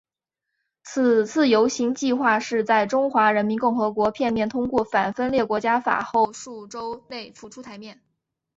[0.83, 8.01] 此次游行计画是在中华人民共和国片面通过反分裂国家法后数周内浮出台面。